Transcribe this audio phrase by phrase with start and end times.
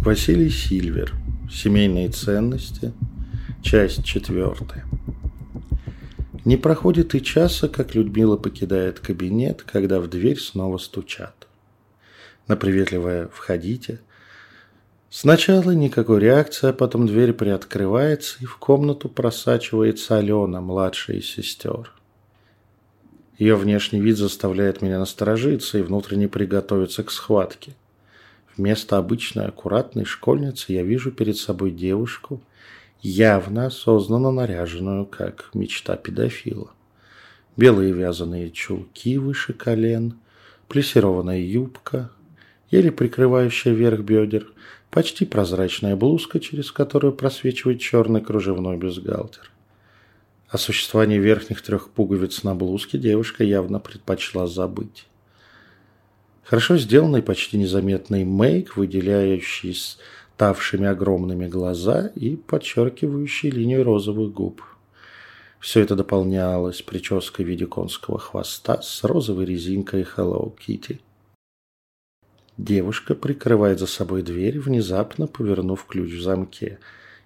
[0.00, 1.12] Василий Сильвер.
[1.50, 2.92] Семейные ценности.
[3.62, 4.86] Часть четвертая.
[6.44, 11.48] Не проходит и часа, как Людмила покидает кабинет, когда в дверь снова стучат.
[12.46, 14.00] На приветливое «входите»
[15.10, 21.92] Сначала никакой реакции, а потом дверь приоткрывается, и в комнату просачивается Алена, младшая из сестер.
[23.38, 27.74] Ее внешний вид заставляет меня насторожиться и внутренне приготовиться к схватке.
[28.58, 32.42] Вместо обычной аккуратной школьницы я вижу перед собой девушку,
[33.00, 36.72] явно осознанно наряженную, как мечта педофила.
[37.56, 40.18] Белые вязаные чулки выше колен,
[40.66, 42.10] плессированная юбка,
[42.68, 44.48] еле прикрывающая верх бедер,
[44.90, 49.52] почти прозрачная блузка, через которую просвечивает черный кружевной бюстгальтер.
[50.48, 55.06] О существовании верхних трех пуговиц на блузке девушка явно предпочла забыть.
[56.48, 64.62] Хорошо сделанный, почти незаметный мейк, выделяющий ставшими огромными глаза и подчеркивающий линию розовых губ.
[65.60, 71.00] Все это дополнялось прической в виде конского хвоста с розовой резинкой Hello Kitty.
[72.56, 76.78] Девушка прикрывает за собой дверь, внезапно повернув ключ в замке,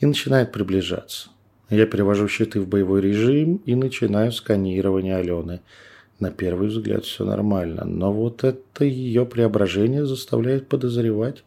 [0.00, 1.28] и начинает приближаться.
[1.70, 5.60] Я перевожу щиты в боевой режим и начинаю сканирование Алены–
[6.20, 11.44] на первый взгляд все нормально, но вот это ее преображение заставляет подозревать,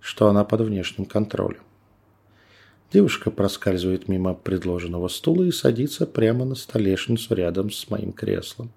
[0.00, 1.62] что она под внешним контролем.
[2.92, 8.72] Девушка проскальзывает мимо предложенного стула и садится прямо на столешницу рядом с моим креслом,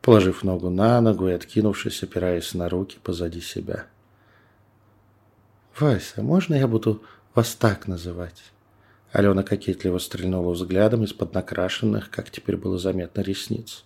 [0.00, 3.86] положив ногу на ногу и откинувшись, опираясь на руки позади себя.
[5.78, 7.02] «Вася, можно я буду
[7.34, 8.40] вас так называть?»
[9.10, 13.84] Алена кокетливо стрельнула взглядом из-под накрашенных, как теперь было заметно, ресниц.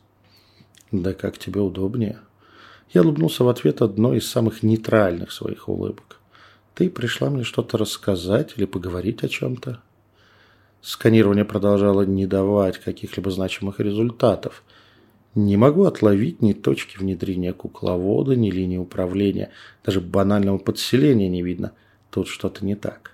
[0.92, 2.20] Да как тебе удобнее.
[2.90, 6.20] Я улыбнулся в ответ одной из самых нейтральных своих улыбок.
[6.74, 9.82] Ты пришла мне что-то рассказать или поговорить о чем-то?
[10.80, 14.62] Сканирование продолжало не давать каких-либо значимых результатов.
[15.34, 19.50] Не могу отловить ни точки внедрения кукловода, ни линии управления.
[19.84, 21.72] Даже банального подселения не видно.
[22.10, 23.12] Тут что-то не так.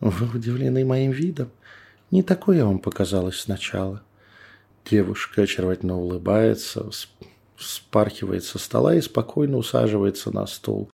[0.00, 1.50] Вы удивлены моим видом?
[2.10, 4.02] Не такое я вам показалось сначала.
[4.88, 6.88] Девушка очаровательно улыбается,
[7.58, 10.90] спархивает со стола и спокойно усаживается на стул.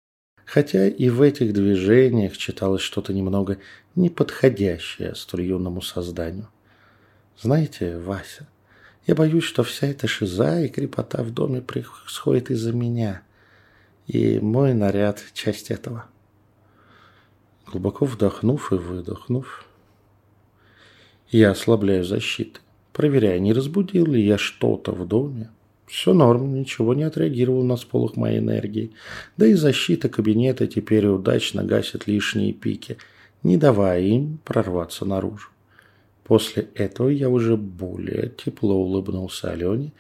[0.46, 3.58] Хотя и в этих движениях читалось что-то немного
[3.96, 6.50] неподходящее столь юному созданию.
[7.40, 8.48] Знаете, Вася,
[9.08, 13.24] я боюсь, что вся эта шиза и крепота в доме происходит из-за меня.
[14.06, 16.06] И мой наряд– часть этого.
[17.66, 19.66] Глубоко вдохнув и выдохнув,
[21.32, 22.60] я ослабляю защиты
[23.00, 25.50] проверяя, не разбудил ли я что-то в доме.
[25.88, 28.92] Все норм, ничего не отреагировал на сполох моей энергии.
[29.38, 32.98] Да и защита кабинета теперь удачно гасит лишние пики,
[33.42, 35.48] не давая им прорваться наружу.
[36.26, 39.94] После этого я уже более тепло улыбнулся Алене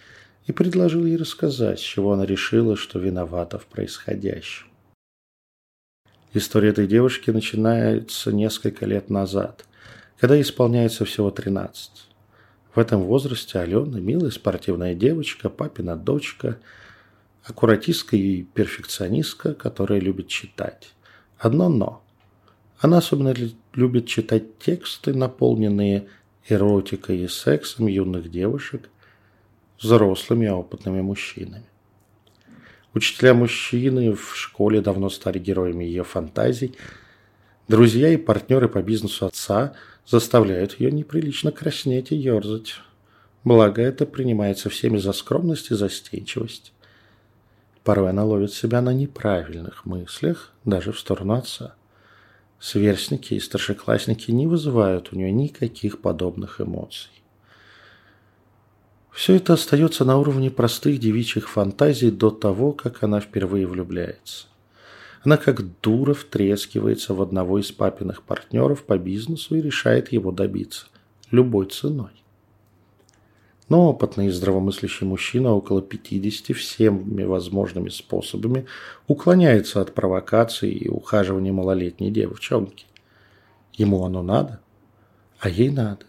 [0.45, 4.67] и предложил ей рассказать, с чего она решила, что виновата в происходящем.
[6.33, 9.63] История этой девушки начинается несколько лет назад,
[10.19, 12.08] когда исполняется всего 13.
[12.73, 16.59] В этом возрасте Алена– милая спортивная девочка, папина дочка,
[17.43, 20.93] аккуратистка и перфекционистка, которая любит читать.
[21.37, 22.03] Одно «но».
[22.79, 23.33] Она особенно
[23.73, 26.07] любит читать тексты, наполненные
[26.47, 28.89] эротикой и сексом юных девушек,
[29.79, 31.65] взрослыми опытными мужчинами.
[32.93, 36.75] Учителя мужчины в школе давно стали героями ее фантазий.
[37.69, 39.73] Друзья и партнеры по бизнесу отца–
[40.09, 42.75] заставляют ее неприлично краснеть и ерзать.
[43.43, 46.73] Благо это принимается всеми за скромность и застенчивость.
[47.83, 51.75] Порой она ловит себя на неправильных мыслях, даже в сторону отца.
[52.59, 57.11] Сверстники и старшеклассники не вызывают у нее никаких подобных эмоций.
[59.11, 64.47] Все это остается на уровне простых девичьих фантазий до того, как она впервые влюбляется.
[65.23, 70.87] Она как дура втрескивается в одного из папиных партнеров по бизнесу и решает его добиться.
[71.31, 72.11] Любой ценой.
[73.67, 78.65] Но опытный и здравомыслящий мужчина около 50 всеми возможными способами
[79.07, 82.85] уклоняется от провокаций и ухаживания малолетней девчонки.
[83.73, 84.59] Ему оно надо,
[85.39, 86.05] а ей надо.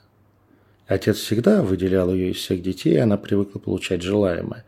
[0.86, 4.64] Отец всегда выделял ее из всех детей, и она привыкла получать желаемое.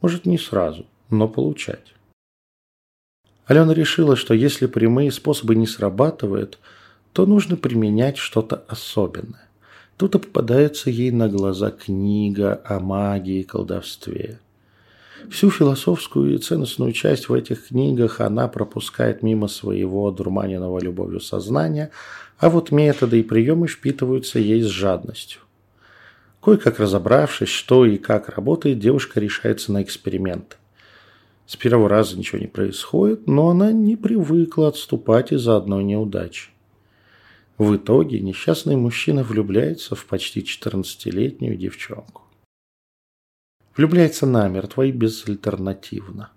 [0.00, 1.94] Может, не сразу, но получать.
[3.50, 6.60] Алена решила, что если прямые способы не срабатывают,
[7.12, 9.48] то нужно применять что-то особенное.
[9.96, 14.38] Тут и попадается ей на глаза книга о магии и колдовстве.
[15.30, 21.90] Всю философскую и ценностную часть в этих книгах она пропускает мимо своего одурманенного любовью сознания,
[22.38, 25.40] а вот методы и приемы впитываются ей с жадностью.
[26.40, 30.59] Кое-как разобравшись, что и как работает, девушка решается на эксперимент.
[31.50, 36.50] С первого раза ничего не происходит, но она не привыкла отступать из-за одной неудачи.
[37.58, 42.22] В итоге несчастный мужчина влюбляется в почти 14-летнюю девчонку.
[43.76, 46.30] Влюбляется намертво и безальтернативно.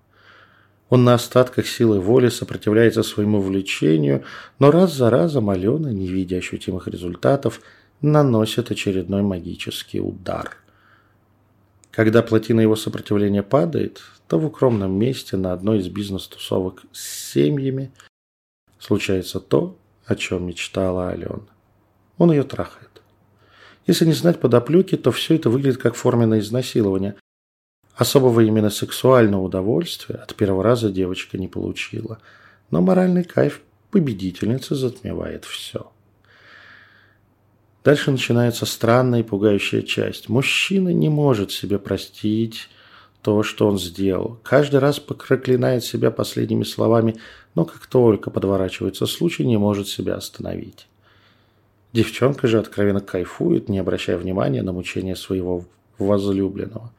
[0.90, 4.24] Он на остатках силы воли сопротивляется своему влечению,
[4.58, 7.62] но раз за разом Алена, не видя ощутимых результатов,
[8.02, 10.58] наносит очередной магический удар.
[11.92, 17.92] Когда плотина его сопротивления падает, то в укромном месте на одной из бизнес-тусовок с семьями
[18.80, 21.42] случается то, о чем мечтала Алена.
[22.18, 23.02] Он ее трахает.
[23.86, 27.16] Если не знать подоплеки, то все это выглядит как форменное изнасилование.
[27.96, 32.20] Особого именно сексуального удовольствия от первого раза девочка не получила.
[32.72, 33.62] Но моральный кайф
[33.92, 35.92] победительницы затмевает все.
[37.84, 40.30] Дальше начинается странная и пугающая часть.
[40.30, 42.70] Мужчина не может себе простить
[43.24, 44.38] то, что он сделал.
[44.44, 47.16] Каждый раз проклинает себя последними словами,
[47.56, 50.88] но как только подворачивается случай, не может себя остановить.
[51.94, 55.66] Девчонка же откровенно кайфует, не обращая внимания на мучения своего
[55.98, 56.92] возлюбленного.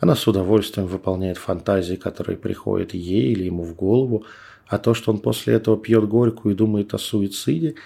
[0.00, 4.24] Она с удовольствием выполняет фантазии, которые приходят ей или ему в голову,
[4.66, 7.76] а то, что он после этого пьет горькую и думает о суициде–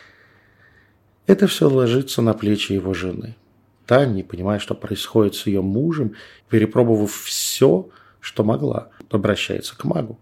[1.28, 3.36] это все ложится на плечи его жены.
[3.88, 6.14] Та, не понимая, что происходит с ее мужем,
[6.50, 7.88] перепробовав все,
[8.20, 10.18] что могла, обращается к магу.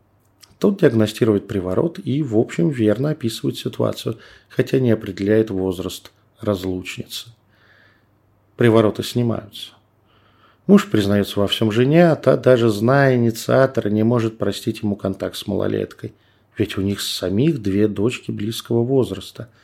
[0.60, 4.18] Тот диагностирует приворот и, в общем, верно описывает ситуацию,
[4.48, 7.30] хотя не определяет возраст разлучницы.
[8.54, 9.72] Привороты снимаются.
[10.68, 15.34] Муж признается во всем жене, а та, даже зная инициатора, не может простить ему контакт
[15.34, 16.14] с малолеткой.
[16.56, 19.48] Ведь у них самих две дочки близкого возраста–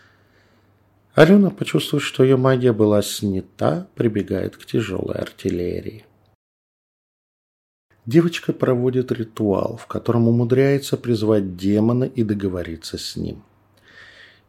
[1.14, 6.06] Алена, почувствовав, что ее магия была снята, прибегает к тяжелой артиллерии.
[8.06, 13.42] Девочка проводит ритуал, в котором умудряется призвать демона и договориться с ним.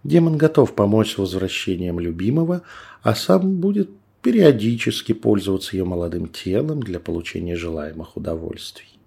[0.04, 2.64] Демон готов помочь с возвращением любимого,
[3.04, 3.90] а сам будет
[4.22, 8.98] периодически пользоваться ее молодым телом для получения желаемых удовольствий.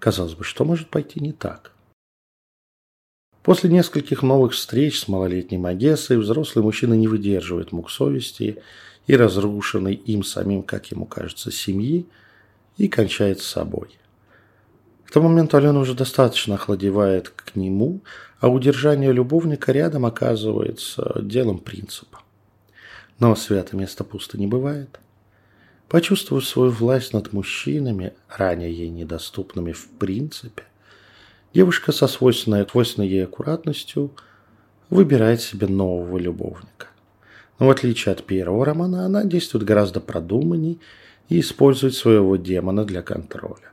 [0.00, 1.72] Казалось бы, что может пойти не так?
[3.48, 8.58] После нескольких новых встреч с малолетней Магессой взрослый мужчина не выдерживает мук совести
[9.06, 12.04] и разрушенной им самим, как ему кажется, семьи,
[12.76, 13.88] и кончает с собой.
[15.06, 18.02] К тому моменту Алена уже достаточно охладевает к нему,
[18.38, 22.20] а удержание любовника рядом оказывается делом принципа.
[23.18, 25.00] Но святое место пусто не бывает.
[25.88, 30.64] Почувствовав свою власть над мужчинами, ранее ей недоступными в принципе,
[31.54, 34.12] Девушка со свойственной, свойственной ей аккуратностью
[34.90, 36.88] выбирает себе нового любовника.
[37.58, 40.78] Но в отличие от первого романа, она действует гораздо продуманней
[41.28, 43.72] и использует своего демона для контроля.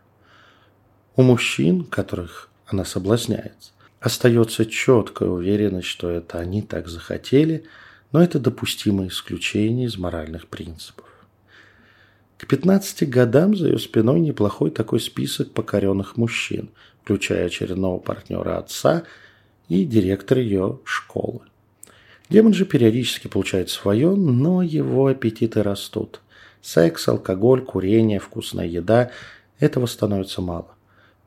[1.15, 3.55] У мужчин, которых она соблазняет,
[3.99, 7.65] остается четкая уверенность, что это они так захотели,
[8.11, 11.05] но это допустимое исключение из моральных принципов.
[12.45, 16.69] К 15 годам за ее спиной неплохой такой список покоренных мужчин,
[17.01, 19.01] включая очередного партнера отца
[19.67, 21.39] и директора ее школы.
[22.29, 26.21] Демон же периодически получает свое, но его аппетиты растут.
[26.61, 29.09] Секс, алкоголь, курение, вкусная еда–
[29.59, 30.67] этого становится мало.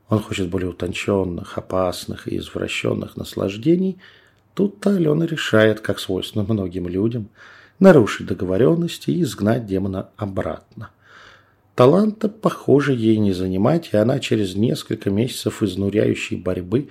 [0.07, 3.97] Он хочет более утонченных, опасных и извращенных наслаждений.
[4.53, 7.27] Тут-то Алена решает, как свойственно многим людям,
[7.77, 10.91] нарушить договоренности и изгнать демона обратно.
[11.79, 16.89] Таланта, похоже, ей не занимать, и она через несколько месяцев изнуряющей борьбы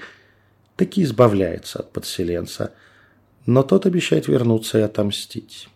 [0.76, 2.72] таки избавляется от подселенца,
[3.44, 5.68] но тот обещает вернуться и отомстить.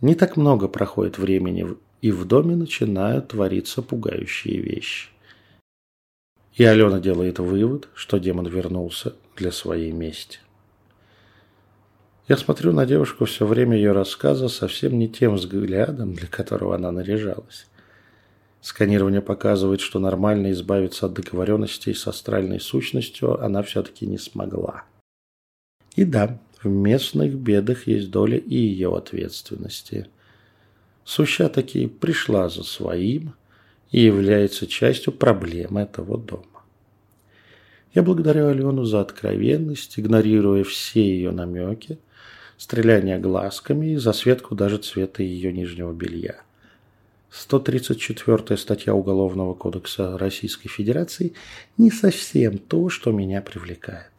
[0.00, 1.64] Не так много проходит времени,
[2.00, 5.10] и в доме начинают твориться пугающие вещи.
[6.54, 10.40] И Алена делает вывод, что демон вернулся для своей мести.
[12.32, 16.90] Я смотрю на девушку все время ее рассказа совсем не тем взглядом, для которого она
[16.90, 17.66] наряжалась.
[18.62, 24.84] Сканирование показывает, что нормально избавиться от договоренностей с астральной сущностью она все-таки не смогла.
[25.94, 30.06] И да, в местных бедах есть доля и ее ответственности.
[31.04, 33.34] Суща таки пришла за своим
[33.90, 36.64] и является частью проблемы этого дома.
[37.92, 41.98] Я благодарю Алену за откровенность, игнорируя все ее намеки–
[42.62, 46.36] стреляние глазками и засветку даже цвета ее нижнего белья.
[47.28, 51.32] 134 статья Уголовного кодекса Российской Федерации
[51.76, 54.12] не совсем то, что меня привлекает.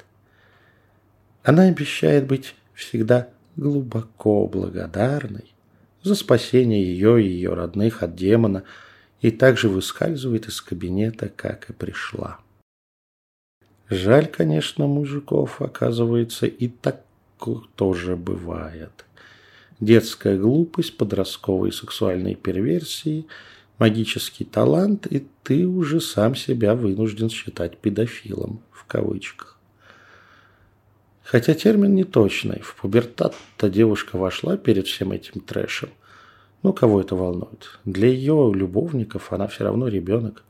[1.42, 5.54] Она обещает быть всегда глубоко благодарной
[6.02, 8.64] за спасение ее и ее родных от демона
[9.22, 12.40] и также выскальзывает из кабинета, как и пришла.
[13.90, 17.06] Жаль, конечно, мужиков, оказывается, и так
[17.76, 19.06] тоже бывает
[19.84, 23.28] детская глупость, подростковые сексуальные перверсии,
[23.80, 29.60] магический талант, и ты уже сам себя вынужден считать педофилом, в кавычках.
[31.24, 32.60] Хотя термин не точный.
[32.62, 35.90] В пубертат-то девушка вошла перед всем этим трэшем.
[36.62, 37.80] Ну, кого это волнует?
[37.86, 40.44] Для ее любовников она все равно ребенок.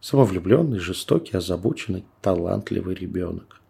[0.00, 3.60] Самовлюбленный, жестокий, озабоченный, талантливый ребенок.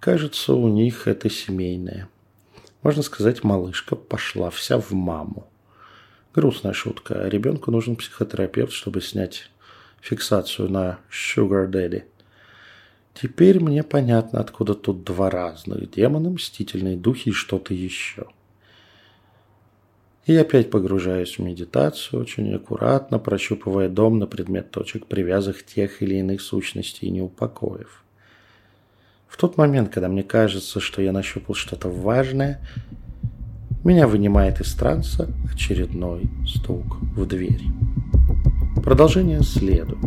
[0.00, 2.08] Кажется, у них это семейное.
[2.82, 5.46] Можно сказать, малышка пошла вся в маму.
[6.34, 7.28] Грустная шутка.
[7.28, 9.50] Ребенку нужен психотерапевт, чтобы снять
[10.00, 12.04] фиксацию на Sugar Daddy.
[13.12, 18.26] Теперь мне понятно, откуда тут два разных демона, мстительные духи и что-то еще.
[20.24, 26.14] И опять погружаюсь в медитацию, очень аккуратно прощупывая дом на предмет точек, привязок тех или
[26.14, 28.02] иных сущностей и неупокоев.
[29.30, 32.60] В тот момент, когда мне кажется, что я нащупал что-то важное,
[33.84, 37.62] меня вынимает из транса очередной стук в дверь.
[38.82, 39.98] Продолжение следует.